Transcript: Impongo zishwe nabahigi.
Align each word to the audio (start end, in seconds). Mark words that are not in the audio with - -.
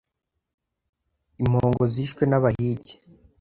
Impongo 1.43 1.83
zishwe 1.93 2.23
nabahigi. 2.27 2.93